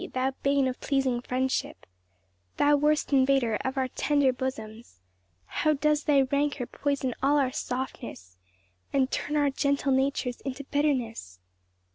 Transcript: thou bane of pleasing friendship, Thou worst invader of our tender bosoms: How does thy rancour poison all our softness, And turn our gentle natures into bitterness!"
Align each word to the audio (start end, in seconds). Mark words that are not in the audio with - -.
thou 0.15 0.31
bane 0.41 0.67
of 0.67 0.79
pleasing 0.79 1.21
friendship, 1.21 1.85
Thou 2.57 2.75
worst 2.75 3.13
invader 3.13 3.57
of 3.63 3.77
our 3.77 3.87
tender 3.87 4.33
bosoms: 4.33 4.99
How 5.45 5.73
does 5.73 6.05
thy 6.05 6.21
rancour 6.21 6.65
poison 6.65 7.13
all 7.21 7.37
our 7.37 7.51
softness, 7.51 8.35
And 8.91 9.11
turn 9.11 9.35
our 9.37 9.51
gentle 9.51 9.91
natures 9.91 10.41
into 10.41 10.63
bitterness!" 10.63 11.39